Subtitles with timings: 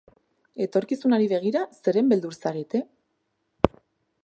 [0.63, 2.85] Etorkizunari begira zeren beldur zarete?